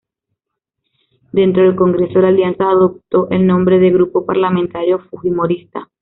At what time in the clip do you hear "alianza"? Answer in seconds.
2.29-2.63